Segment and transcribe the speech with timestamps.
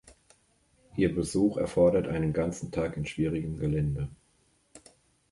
[0.95, 4.09] Ihr Besuch erfordert einen ganzen Tag in schwierigem Gelände.